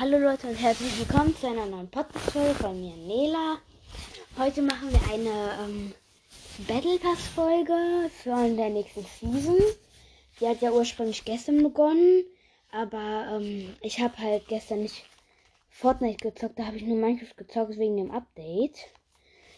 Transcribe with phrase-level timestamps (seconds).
[0.00, 3.58] Hallo Leute und herzlich willkommen zu einer neuen Podcast-Folge von mir, Nela.
[4.38, 5.92] Heute machen wir eine ähm,
[6.66, 9.58] Battle Pass-Folge von der nächsten Season.
[10.40, 12.24] Die hat ja ursprünglich gestern begonnen,
[12.72, 15.04] aber ähm, ich habe halt gestern nicht
[15.68, 18.78] Fortnite gezockt, da habe ich nur Minecraft gezockt wegen dem Update.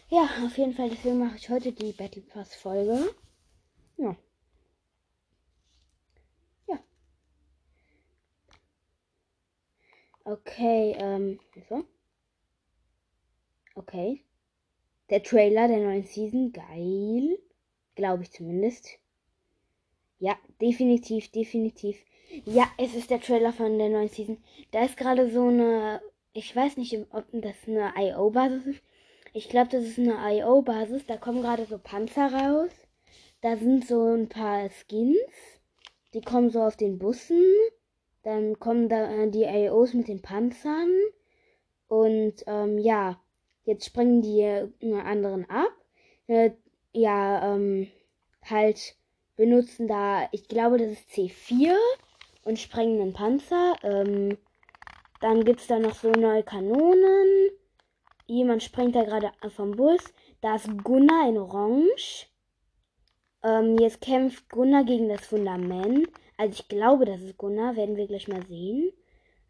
[0.09, 3.15] Ja, auf jeden Fall, deswegen mache ich heute die Battle Pass-Folge.
[3.97, 4.17] Ja.
[10.25, 11.85] Okay, ähm, so.
[13.75, 14.23] Okay.
[15.11, 17.39] Der Trailer der neuen Season, geil.
[17.95, 18.99] Glaube ich zumindest.
[20.19, 21.97] Ja, definitiv, definitiv.
[22.45, 24.39] Ja, es ist der Trailer von der neuen Season.
[24.71, 26.01] Da ist gerade so eine,
[26.33, 28.83] ich weiß nicht, ob das eine IO-Basis ist.
[29.35, 31.07] Ich glaube, das ist eine IO-Basis.
[31.07, 32.71] Da kommen gerade so Panzer raus.
[33.41, 35.19] Da sind so ein paar Skins.
[36.15, 37.43] Die kommen so auf den Bussen.
[38.23, 40.91] Dann kommen da äh, die AOs mit den Panzern.
[41.89, 43.21] Und ähm, ja,
[43.65, 44.45] jetzt springen die
[44.95, 45.73] anderen ab.
[46.27, 46.53] Äh,
[46.93, 47.89] ja, ähm,
[48.45, 48.97] halt
[49.37, 51.75] benutzen da, ich glaube, das ist C4
[52.45, 53.75] und sprengen einen Panzer.
[53.83, 54.39] Ähm,
[55.21, 57.51] dann gibt es da noch so neue Kanonen.
[58.27, 60.01] Jemand springt da gerade vom Bus.
[60.41, 62.27] Da ist Gunnar in Orange.
[63.45, 66.09] Ähm, jetzt kämpft Gunnar gegen das Fundament.
[66.37, 68.93] Also ich glaube, das ist Gunnar, werden wir gleich mal sehen.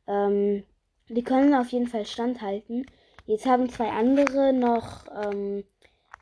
[0.06, 0.64] Ähm,
[1.08, 2.86] die können auf jeden Fall standhalten.
[3.26, 5.64] Jetzt haben zwei andere noch ähm,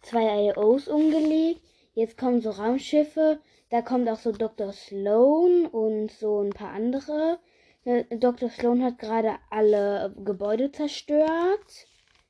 [0.02, 1.60] zwei IOs umgelegt.
[1.94, 3.40] Jetzt kommen so Raumschiffe.
[3.70, 4.72] Da kommt auch so Dr.
[4.72, 7.38] Sloan und so ein paar andere.
[7.84, 8.50] Äh, Dr.
[8.50, 11.86] Sloan hat gerade alle Gebäude zerstört.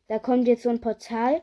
[0.09, 1.43] Da kommt jetzt so ein Portal.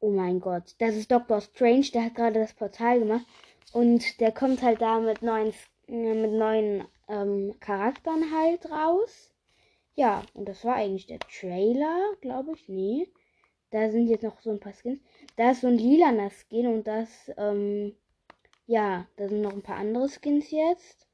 [0.00, 1.40] Oh mein Gott, das ist Dr.
[1.40, 3.24] Strange, der hat gerade das Portal gemacht.
[3.72, 5.52] Und der kommt halt da mit neuen
[5.86, 9.34] mit neuen ähm, Charakteren halt raus.
[9.94, 12.68] Ja, und das war eigentlich der Trailer, glaube ich.
[12.68, 13.08] Nee.
[13.70, 15.00] Da sind jetzt noch so ein paar Skins.
[15.36, 17.94] Da ist so ein lilaner Skin und das, ähm,
[18.66, 21.08] ja, da sind noch ein paar andere Skins jetzt.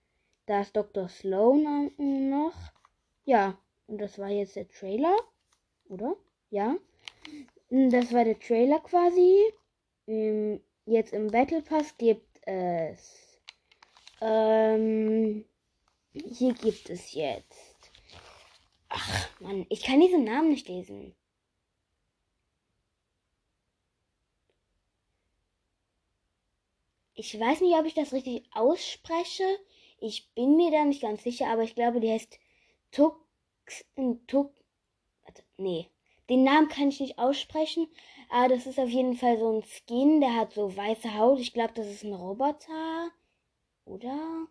[0.47, 1.09] Da ist Dr.
[1.09, 2.57] Sloan noch.
[3.25, 5.17] Ja, und das war jetzt der Trailer.
[5.89, 6.17] Oder?
[6.51, 6.77] Ja.
[7.71, 9.53] Das war der Trailer quasi.
[10.07, 13.30] Ähm, jetzt im Battle Pass gibt es
[14.21, 15.45] ähm,
[16.13, 17.91] hier gibt es jetzt.
[18.89, 21.15] Ach, Mann, ich kann diesen Namen nicht lesen.
[27.15, 29.45] Ich weiß nicht, ob ich das richtig ausspreche.
[29.99, 32.39] Ich bin mir da nicht ganz sicher, aber ich glaube, die heißt
[32.91, 33.17] Tux.
[34.27, 34.55] Tuk.
[35.25, 35.91] Warte, nee.
[36.31, 37.89] Den Namen kann ich nicht aussprechen.
[38.31, 41.41] Aber das ist auf jeden Fall so ein Skin, der hat so weiße Haut.
[41.41, 43.11] Ich glaube, das ist ein Roboter.
[43.85, 44.47] Oder?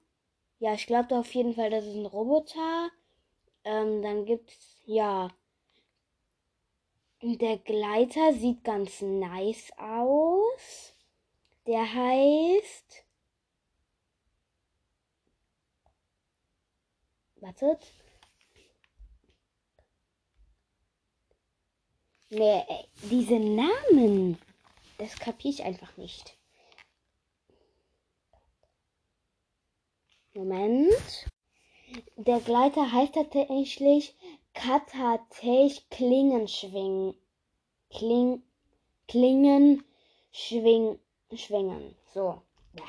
[0.59, 2.89] Ja, ich glaube auf jeden Fall, das ist ein Roboter.
[3.63, 5.29] Ähm, dann gibt's, ja.
[7.21, 10.95] Der Gleiter sieht ganz nice aus.
[11.67, 13.05] Der heißt.
[17.41, 17.91] Wartet.
[22.29, 22.63] Nee,
[23.09, 24.37] diese Namen.
[24.97, 26.38] Das kapiere ich einfach nicht.
[30.39, 31.27] Moment.
[32.15, 34.15] Der Gleiter heißt tatsächlich
[34.53, 37.13] Katatech Klingenschwing.
[37.89, 38.41] Kling,
[39.09, 39.83] Klingen
[40.31, 40.97] schwing,
[41.33, 41.93] schwingen.
[42.13, 42.41] So,
[42.73, 42.85] ja.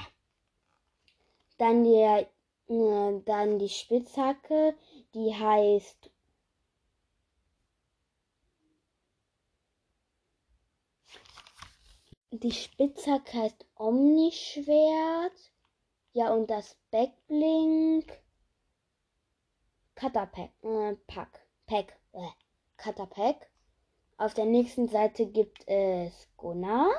[1.59, 2.28] Dann der,
[2.69, 4.77] äh, dann die Spitzhacke,
[5.15, 6.09] die heißt
[12.32, 15.32] Die Spitzhacke heißt Omnischwert.
[16.12, 18.10] Ja, und das Backblink.
[19.94, 20.50] Cutterpack.
[20.62, 21.47] Äh, Pack.
[21.66, 21.97] Pack.
[22.12, 22.28] Äh,
[22.76, 23.48] Cutterpack.
[24.16, 26.91] Auf der nächsten Seite gibt es Gunnar.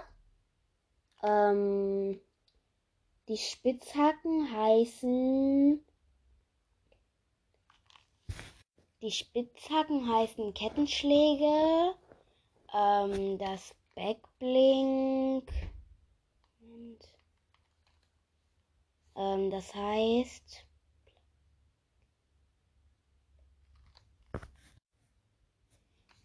[1.24, 2.22] Ähm,
[3.28, 5.86] die Spitzhacken heißen.
[9.02, 11.96] Die Spitzhacken heißen Kettenschläge.
[12.74, 15.52] Ähm, das Backblink.
[19.22, 20.66] Ähm, das heißt,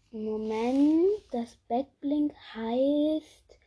[0.09, 3.59] Moment, das Backblink heißt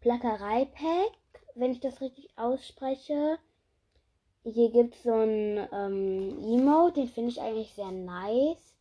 [0.00, 1.18] Plackerei-Pack,
[1.56, 3.38] wenn ich das richtig ausspreche.
[4.44, 8.76] Hier gibt es so ein ähm, Emote, den finde ich eigentlich sehr nice.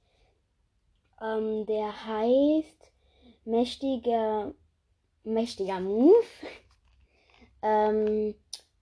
[1.19, 2.91] Ähm, der heißt
[3.45, 4.53] mächtiger
[5.23, 6.23] mächtiger Move.
[7.62, 8.35] ähm,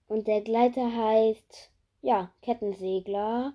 [0.08, 1.72] und der Gleiter heißt
[2.02, 3.54] ja, Kettensegler.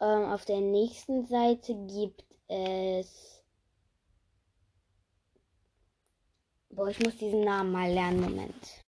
[0.00, 3.42] Ähm, auf der nächsten Seite gibt es.
[6.70, 8.20] Boah, ich muss diesen Namen mal lernen.
[8.20, 8.84] Moment.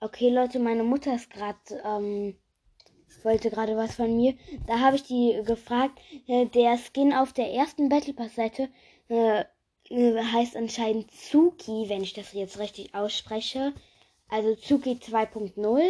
[0.00, 1.58] Okay, Leute, meine Mutter ist gerade.
[1.84, 2.36] Ähm,
[3.22, 4.34] wollte gerade was von mir.
[4.66, 5.98] Da habe ich die gefragt.
[6.26, 8.68] Äh, der Skin auf der ersten Battle Pass Seite
[9.08, 9.44] äh, äh,
[9.90, 13.72] heißt anscheinend Zuki, wenn ich das jetzt richtig ausspreche.
[14.28, 15.82] Also Zuki 2.0.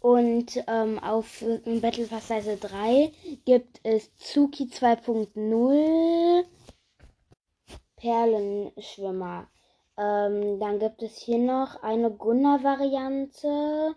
[0.00, 3.12] Und ähm, auf Battle Pass Seite 3
[3.44, 6.44] gibt es Zuki 2.0
[7.96, 9.48] Perlenschwimmer.
[9.98, 13.94] Ähm, dann gibt es hier noch eine Gunnar-Variante.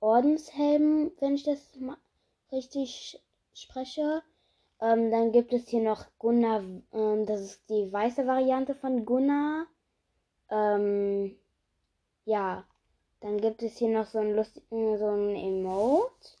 [0.00, 1.78] Ordenshelm, wenn ich das
[2.50, 3.20] richtig
[3.52, 4.22] spreche.
[4.84, 9.66] Ähm, dann gibt es hier noch Gunnar, ähm, das ist die weiße Variante von Gunnar.
[10.50, 11.38] Ähm,
[12.26, 12.66] ja,
[13.20, 16.36] dann gibt es hier noch so ein lustigen, so ein Emote.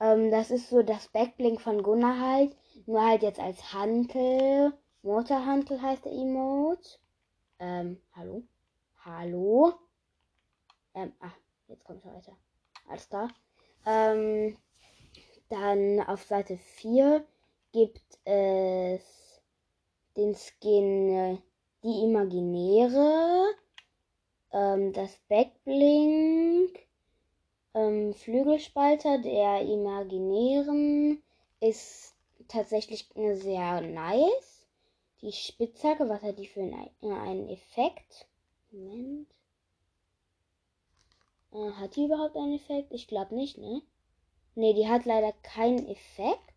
[0.00, 4.72] Ähm, das ist so das Backblink von Gunnar halt, nur halt jetzt als Hantel.
[5.02, 6.98] Motorhantel heißt der Emote.
[7.60, 8.42] Ähm, hallo?
[9.04, 9.74] Hallo?
[10.94, 11.30] Ähm, ah,
[11.68, 12.36] jetzt kommt er weiter.
[12.88, 13.28] Alles klar.
[13.86, 14.56] Ähm,
[15.48, 17.24] dann auf Seite 4
[17.72, 19.40] gibt es
[20.16, 21.38] den Skin äh,
[21.84, 23.54] Die Imaginäre,
[24.52, 26.78] ähm, das Backblink,
[27.74, 31.22] ähm, Flügelspalter der Imaginären
[31.60, 32.14] ist
[32.48, 34.66] tatsächlich sehr nice.
[35.20, 38.26] Die Spitzhacke, was hat die für einen, äh, einen Effekt?
[38.70, 39.28] Moment.
[41.52, 42.92] Äh, hat die überhaupt einen Effekt?
[42.92, 43.82] Ich glaube nicht, ne?
[44.54, 46.47] Ne, die hat leider keinen Effekt.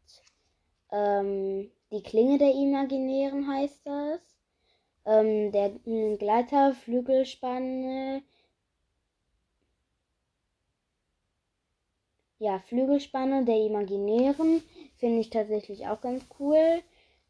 [0.92, 4.22] Ähm, die Klinge der Imaginären heißt das.
[5.06, 5.72] Ähm, der
[6.18, 8.24] Gleiter, Flügelspanne.
[12.40, 14.64] Ja, Flügelspanne der Imaginären
[14.98, 16.82] finde ich tatsächlich auch ganz cool.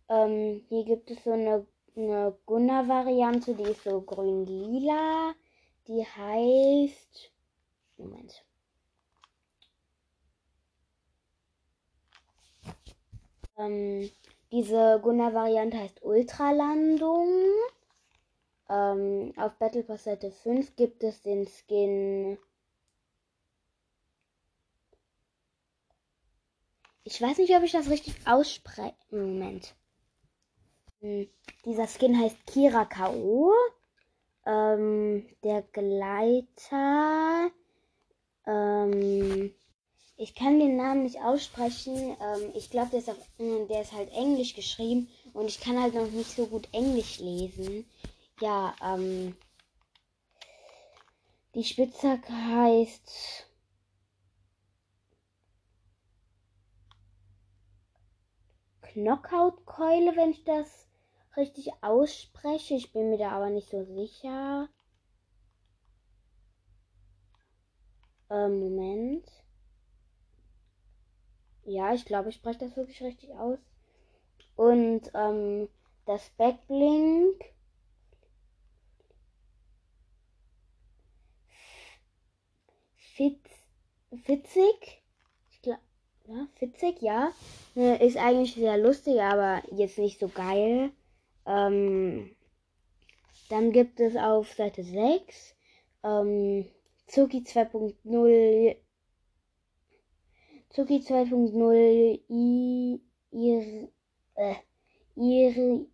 [0.10, 1.66] Ähm, hier gibt es so eine,
[1.96, 5.34] eine Gunnar-Variante, die ist so grün-lila.
[5.88, 7.32] Die heißt.
[7.98, 8.44] Moment.
[13.62, 14.10] Ähm,
[14.52, 17.30] diese Gunnar-Variante heißt Ultralandung.
[18.70, 22.38] Ähm, auf Battle Pass Seite 5 gibt es den Skin.
[27.04, 28.96] Ich weiß nicht, ob ich das richtig ausspreche.
[29.10, 29.76] Moment.
[31.02, 31.28] Hm.
[31.66, 33.54] Dieser Skin heißt Kira K.O.
[34.46, 37.52] Ähm, der Gleiter.
[38.46, 39.54] Ähm,
[40.22, 42.16] ich kann den Namen nicht aussprechen.
[42.22, 46.12] Ähm, ich glaube, der, äh, der, ist halt englisch geschrieben und ich kann halt noch
[46.12, 47.90] nicht so gut Englisch lesen.
[48.40, 49.36] Ja, ähm,
[51.56, 53.48] die Spitzhacke heißt
[58.82, 60.86] Knockout-Keule, wenn ich das
[61.36, 62.76] richtig ausspreche.
[62.76, 64.70] Ich bin mir da aber nicht so sicher.
[68.30, 69.41] Ähm, Moment.
[71.66, 73.60] Ja, ich glaube, ich spreche das wirklich richtig aus.
[74.56, 75.70] Und ähm,
[76.06, 77.46] das Backblink.
[82.96, 83.50] Fitz,
[84.24, 85.04] fitzig.
[85.52, 85.82] Ich glaube,
[86.28, 87.32] ja, fitzig, ja.
[87.76, 90.92] Äh, ist eigentlich sehr lustig, aber jetzt nicht so geil.
[91.46, 92.36] Ähm,
[93.50, 95.56] dann gibt es auf Seite 6
[96.04, 96.66] ähm,
[97.08, 98.76] Zuki 2.0
[100.74, 103.02] Zuki 2.0 i
[103.32, 103.90] ihr
[104.36, 104.56] äh,
[105.16, 105.86] ihre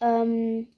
[0.00, 0.68] ähm,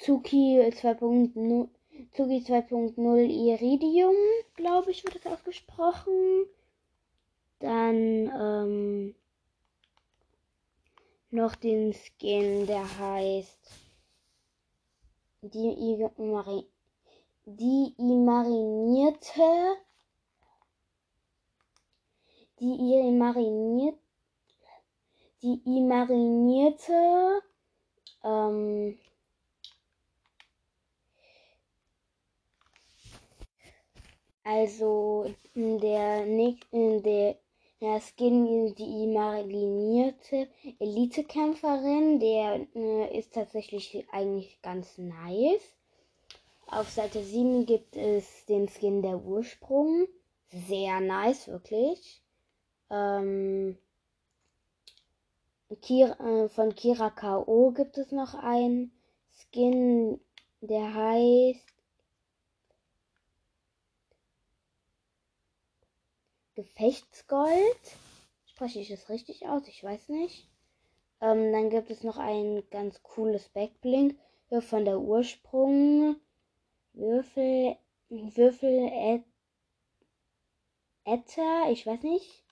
[0.00, 1.68] Zuki 2.0
[2.12, 4.14] Zuki 2.0 Iridium,
[4.54, 6.46] glaube ich, wird das ausgesprochen.
[7.58, 9.14] Dann ähm,
[11.30, 13.70] noch den Skin, der heißt
[15.42, 15.98] die,
[17.46, 19.76] die marinierte
[22.60, 23.98] die ihr mariniert,
[25.42, 27.42] die ihr marinierte
[28.24, 28.98] ähm,
[34.44, 37.36] also der der
[37.80, 40.48] der Skin, die marinierte
[40.78, 45.76] Elite-Kämpferin, der äh, ist tatsächlich eigentlich ganz nice.
[46.68, 50.06] Auf Seite 7 gibt es den Skin der Ursprung.
[50.48, 52.22] Sehr nice, wirklich.
[52.90, 53.76] Ähm,
[55.82, 57.72] Kira, äh, von Kira K.O.
[57.72, 58.92] gibt es noch ein
[59.32, 60.20] Skin,
[60.60, 61.66] der heißt
[66.54, 67.96] Gefechtsgold.
[68.46, 69.66] Spreche ich das richtig aus?
[69.68, 70.48] Ich weiß nicht.
[71.20, 76.16] Ähm, dann gibt es noch ein ganz cooles Backblink hier von der Ursprung.
[76.94, 77.76] Würfel,
[78.08, 79.22] Würfel,
[81.04, 82.45] Etta, ich weiß nicht.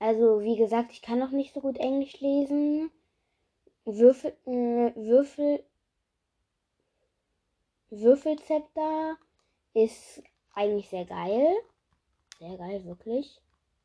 [0.00, 2.90] Also, wie gesagt, ich kann noch nicht so gut Englisch lesen.
[3.84, 5.64] Würfel, äh, Würfel,
[7.90, 9.16] Würfelzepter
[9.74, 10.22] ist
[10.54, 11.56] eigentlich sehr geil.
[12.38, 13.40] Sehr geil, wirklich.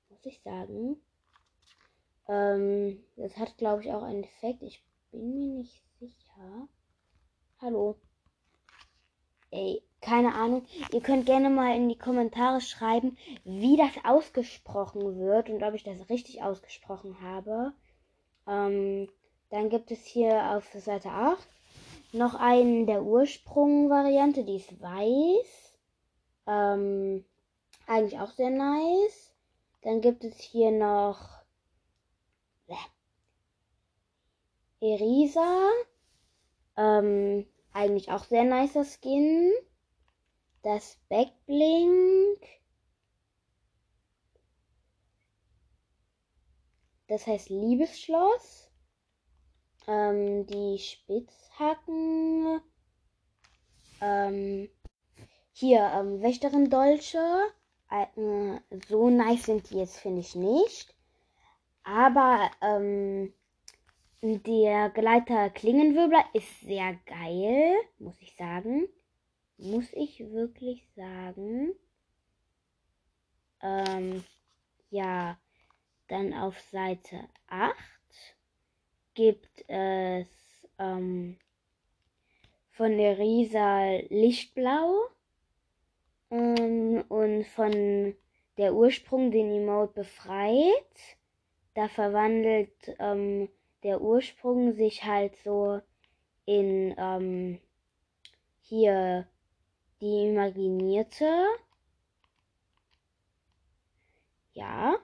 [0.10, 1.02] Muss ich sagen.
[2.28, 4.62] Ähm, das hat, glaube ich, auch einen Effekt.
[4.62, 6.68] Ich bin mir nicht sicher.
[7.60, 7.98] Hallo.
[9.50, 10.66] Ey, keine Ahnung.
[10.92, 15.84] Ihr könnt gerne mal in die Kommentare schreiben, wie das ausgesprochen wird und ob ich
[15.84, 17.74] das richtig ausgesprochen habe.
[18.48, 19.10] Ähm,
[19.50, 21.48] dann gibt es hier auf Seite 8
[22.12, 25.78] noch einen der Ursprung-Variante, die ist weiß.
[26.48, 27.26] Ähm,
[27.88, 29.34] eigentlich auch sehr nice.
[29.82, 31.44] Dann gibt es hier noch
[34.84, 35.70] Erisa.
[36.76, 39.52] Ähm, eigentlich auch sehr nicer Skin.
[40.64, 42.40] Das Backblink.
[47.08, 48.72] Das heißt Liebesschloss.
[49.88, 52.62] Ähm, die Spitzhacken.
[54.00, 54.70] Ähm,
[55.52, 57.18] hier, ähm, Wächterin Dolce.
[57.92, 60.96] Äh, so nice sind die jetzt, finde ich nicht.
[61.84, 63.34] Aber ähm,
[64.22, 68.88] der Gleiter Klingenwirbler ist sehr geil, muss ich sagen.
[69.58, 71.74] Muss ich wirklich sagen.
[73.62, 74.24] Ähm,
[74.90, 75.38] ja,
[76.08, 77.76] dann auf Seite 8
[79.14, 80.28] gibt es
[80.80, 81.38] ähm,
[82.72, 85.08] von der Risa Lichtblau
[86.32, 88.16] ähm, und von
[88.58, 91.18] der Ursprung den Emote befreit.
[91.76, 93.50] Da verwandelt ähm,
[93.84, 95.82] der Ursprung sich halt so
[96.46, 97.60] in ähm,
[98.62, 99.28] hier
[100.04, 101.46] die imaginierte.
[104.52, 104.96] Ja,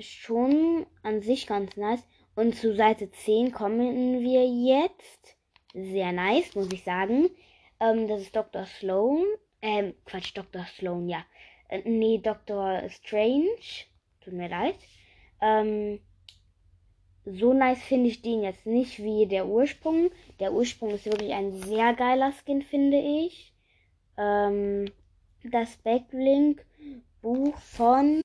[0.00, 2.02] schon an sich ganz nice.
[2.34, 5.36] Und zu Seite 10 kommen wir jetzt.
[5.72, 7.30] Sehr nice, muss ich sagen.
[7.78, 8.66] Ähm, das ist Dr.
[8.66, 9.24] Sloan.
[9.62, 10.64] Ähm, Quatsch, Dr.
[10.64, 11.24] Sloan, ja.
[11.68, 12.88] Äh, nee, Dr.
[12.90, 13.86] Strange.
[14.20, 14.76] Tut mir leid.
[15.40, 16.00] Ähm,
[17.24, 20.10] so nice finde ich den jetzt nicht wie der Ursprung.
[20.40, 23.53] Der Ursprung ist wirklich ein sehr geiler Skin, finde ich.
[24.16, 24.90] Ähm,
[25.44, 26.64] das Backlink
[27.20, 28.20] Buch von,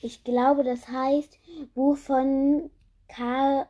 [0.00, 1.38] ich glaube, das heißt
[1.74, 2.70] Buch von
[3.08, 3.68] Ka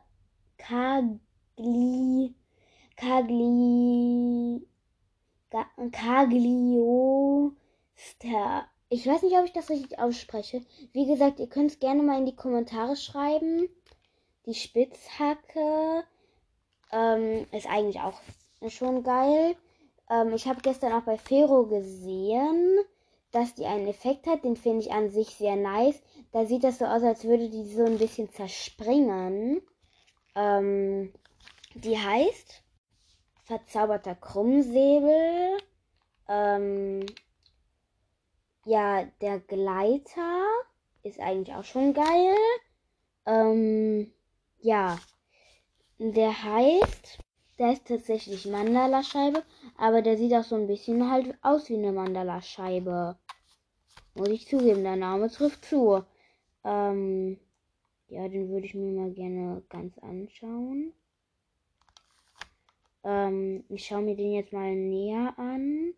[0.57, 2.33] Kagli,
[2.95, 4.65] Kagli,
[5.91, 7.53] Kaglio,
[8.89, 10.61] ich weiß nicht, ob ich das richtig ausspreche.
[10.91, 13.67] Wie gesagt, ihr könnt es gerne mal in die Kommentare schreiben.
[14.45, 16.03] Die Spitzhacke
[16.91, 18.21] ähm, ist eigentlich auch
[18.69, 19.55] schon geil.
[20.09, 22.79] Ähm, ich habe gestern auch bei Fero gesehen,
[23.31, 24.43] dass die einen Effekt hat.
[24.43, 26.01] Den finde ich an sich sehr nice.
[26.31, 29.61] Da sieht das so aus, als würde die so ein bisschen zerspringen.
[30.35, 31.13] Ähm,
[31.75, 32.63] die heißt
[33.43, 35.57] Verzauberter Krummsäbel.
[36.27, 37.05] Ähm,
[38.65, 40.43] ja, der Gleiter
[41.03, 42.35] ist eigentlich auch schon geil.
[43.25, 44.13] Ähm,
[44.59, 44.97] ja,
[45.97, 47.19] der heißt,
[47.59, 49.43] der ist tatsächlich Mandala-Scheibe,
[49.77, 53.17] aber der sieht auch so ein bisschen halt aus wie eine Mandala-Scheibe.
[54.15, 56.03] Muss ich zugeben, der Name trifft zu.
[56.63, 57.39] Ähm,
[58.07, 60.93] ja, den würde ich mir mal gerne ganz anschauen.
[63.03, 65.93] Ähm, ich schaue mir den jetzt mal näher an.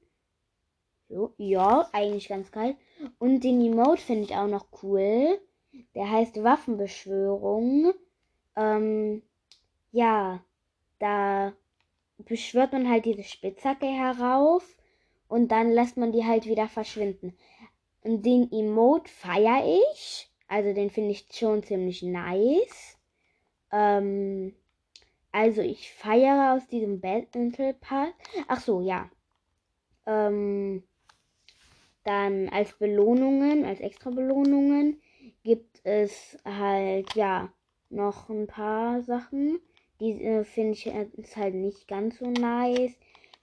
[1.09, 2.75] So, ja, eigentlich ganz geil.
[3.19, 5.39] Und den Emote finde ich auch noch cool.
[5.93, 7.93] Der heißt Waffenbeschwörung
[8.55, 9.21] ähm,
[9.91, 10.43] ja,
[10.99, 11.53] da
[12.17, 14.65] beschwört man halt diese Spitzhacke herauf
[15.27, 17.35] und dann lässt man die halt wieder verschwinden.
[18.03, 20.29] Und den Emote feiere ich.
[20.47, 22.97] Also den finde ich schon ziemlich nice.
[23.71, 24.53] Ähm,
[25.31, 28.09] also ich feiere aus diesem Battle Pass.
[28.47, 29.09] Ach so, ja.
[30.05, 30.83] Ähm,
[32.03, 35.01] dann als Belohnungen, als extra Belohnungen
[35.43, 37.51] gibt es halt, ja,
[37.89, 39.59] noch ein paar Sachen.
[39.99, 42.93] Die äh, finde ich jetzt halt nicht ganz so nice.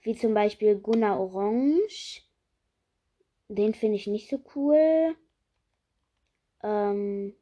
[0.01, 2.21] Wie zum Beispiel Gunnar Orange.
[3.47, 5.15] Den finde ich nicht so cool.
[6.61, 7.35] Ähm,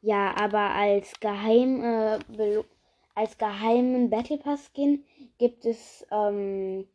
[0.00, 2.18] ja, aber als geheim äh,
[3.14, 5.04] als geheimen Battle Pass Skin
[5.38, 6.86] gibt es ähm,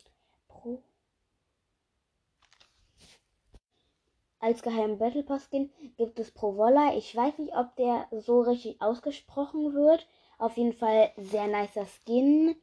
[4.44, 6.96] als geheimen Battle Pass Skin gibt es Provolla.
[6.98, 10.06] Ich weiß nicht, ob der so richtig ausgesprochen wird.
[10.38, 12.54] Auf jeden Fall sehr nicer Skin.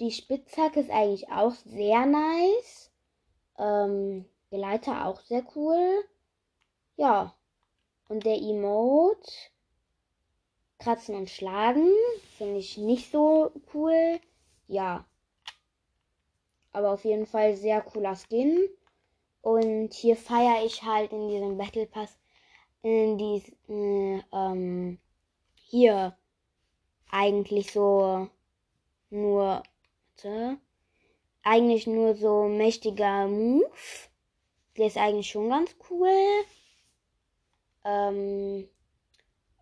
[0.00, 2.90] Die Spitzhacke ist eigentlich auch sehr nice.
[3.58, 6.02] Ähm, Geleiter auch sehr cool.
[6.96, 7.34] Ja.
[8.08, 9.30] Und der Emote
[10.78, 11.90] Kratzen und Schlagen
[12.38, 14.18] finde ich nicht so cool.
[14.66, 15.04] Ja.
[16.72, 18.66] Aber auf jeden Fall sehr cooler Skin.
[19.46, 22.18] Und hier feiere ich halt in diesem Battle Pass
[22.82, 24.98] in diesem, äh, ähm,
[25.54, 26.18] hier
[27.12, 28.28] eigentlich so
[29.08, 29.62] nur,
[30.16, 30.58] warte,
[31.44, 33.70] eigentlich nur so mächtiger Move.
[34.76, 36.10] Der ist eigentlich schon ganz cool.
[37.84, 38.68] Ähm,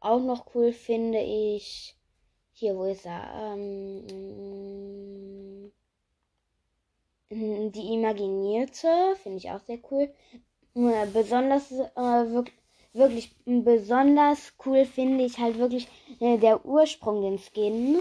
[0.00, 1.94] auch noch cool finde ich,
[2.54, 3.52] hier, wo ist er?
[3.52, 4.06] Ähm,
[7.34, 8.88] die Imaginierte
[9.22, 10.08] finde ich auch sehr cool.
[11.12, 12.56] Besonders, äh, wirklich,
[12.92, 15.88] wirklich besonders cool finde ich halt wirklich
[16.20, 18.00] äh, der Ursprung, den Skin.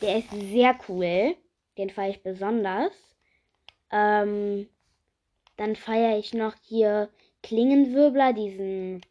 [0.00, 1.36] Der ist sehr cool.
[1.78, 2.92] Den feiere ich besonders.
[3.90, 4.68] Ähm,
[5.56, 7.08] dann feiere ich noch hier
[7.42, 9.02] Klingenwirbler, diesen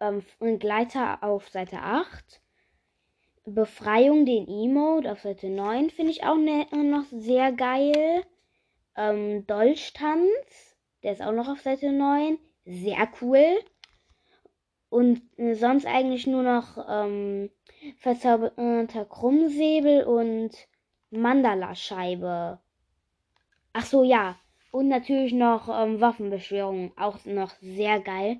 [0.00, 0.22] ähm,
[0.58, 2.40] Gleiter auf Seite 8.
[3.46, 8.24] Befreiung, den Emote auf Seite 9 finde ich auch ne noch sehr geil.
[8.96, 12.38] Ähm, Dolchtanz, der ist auch noch auf Seite 9.
[12.64, 13.58] Sehr cool.
[14.88, 17.50] Und äh, sonst eigentlich nur noch ähm,
[17.98, 20.50] verzauberter Krummsäbel und
[21.10, 22.58] Mandala-Scheibe.
[23.72, 24.36] Ach so, ja.
[24.72, 26.92] Und natürlich noch ähm, Waffenbeschwörung.
[26.96, 28.38] Auch noch sehr geil.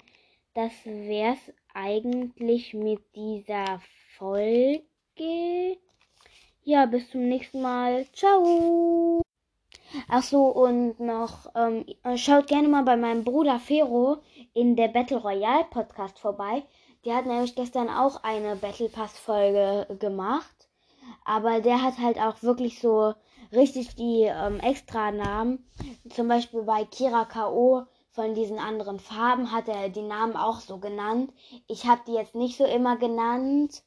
[0.54, 3.80] Das wär's eigentlich mit dieser
[4.16, 4.82] Folge.
[6.62, 8.06] Ja, bis zum nächsten Mal.
[8.12, 9.22] Ciao.
[10.08, 11.84] Ach so, und noch, ähm,
[12.16, 14.18] schaut gerne mal bei meinem Bruder Fero
[14.54, 16.64] in der Battle Royale Podcast vorbei.
[17.04, 20.68] Der hat nämlich gestern auch eine Battle Pass Folge gemacht.
[21.24, 23.14] Aber der hat halt auch wirklich so
[23.52, 25.64] richtig die ähm, Extra-Namen.
[26.10, 27.84] Zum Beispiel bei Kira K.O.
[28.10, 31.32] von diesen anderen Farben hat er die Namen auch so genannt.
[31.68, 33.82] Ich habe die jetzt nicht so immer genannt.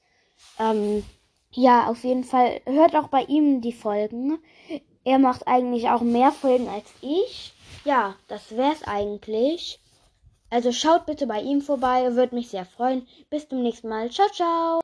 [0.58, 1.04] Ähm,
[1.52, 4.40] ja, auf jeden Fall hört auch bei ihm die Folgen.
[5.04, 7.54] Er macht eigentlich auch mehr Folgen als ich.
[7.86, 9.80] Ja, das wär's eigentlich.
[10.50, 13.08] Also schaut bitte bei ihm vorbei, würde mich sehr freuen.
[13.30, 14.10] Bis zum nächsten Mal.
[14.10, 14.78] Ciao, ciao.